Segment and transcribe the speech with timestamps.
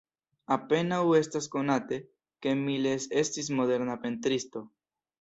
[0.53, 2.01] Apenaŭ estas konate,
[2.47, 4.69] ke Miles estis moderna pentristo.